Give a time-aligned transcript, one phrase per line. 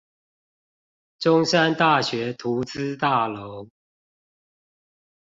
[1.19, 3.69] 中山大學圖資大樓